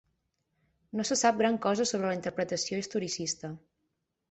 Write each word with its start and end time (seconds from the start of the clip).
No 0.99 1.05
se 1.09 1.17
sap 1.23 1.37
gran 1.43 1.59
cosa 1.67 1.87
sobre 1.91 2.11
la 2.13 2.17
interpretació 2.21 2.83
historicista. 2.87 3.55